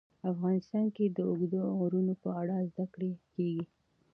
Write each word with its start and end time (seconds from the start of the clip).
افغانستان 0.31 0.85
کې 0.95 1.05
د 1.09 1.17
اوږده 1.29 1.61
غرونه 1.79 2.13
په 2.23 2.29
اړه 2.41 2.55
زده 2.69 2.85
کړه 2.93 3.09
کېږي. 3.33 3.63